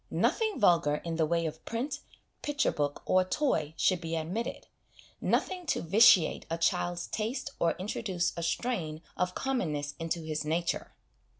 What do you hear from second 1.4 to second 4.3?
of print, picture book, or toy should be